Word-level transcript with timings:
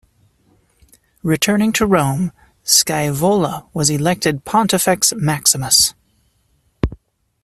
Returning 1.21 1.71
to 1.73 1.85
Rome, 1.85 2.31
Scaevola 2.65 3.69
was 3.71 3.91
elected 3.91 4.43
pontifex 4.45 5.13
maximus. 5.15 5.93